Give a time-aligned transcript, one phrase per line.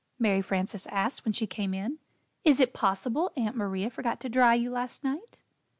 [0.17, 1.99] Mary Frances asked when she came in.
[2.43, 5.37] "Is it possible Aunt Maria forgot to dry you last night?"